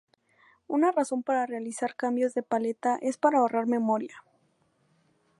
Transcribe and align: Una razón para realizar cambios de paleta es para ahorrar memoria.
Una 0.67 0.91
razón 0.91 1.21
para 1.21 1.45
realizar 1.45 1.95
cambios 1.95 2.33
de 2.33 2.41
paleta 2.41 2.97
es 3.03 3.17
para 3.19 3.37
ahorrar 3.37 3.67
memoria. 3.67 4.23